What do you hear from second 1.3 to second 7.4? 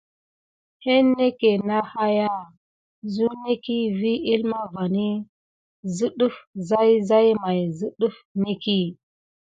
ké na haya zuneki vi əlma vani zə ɗəf zayzay